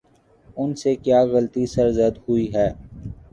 [0.57, 2.67] ان سے کیا غلطی سرزد ہوئی ہے؟